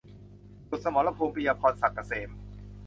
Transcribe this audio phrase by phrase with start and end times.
[0.69, 2.29] สุดสมรภูมิ- ปิยะพร ศักดิ์เกษม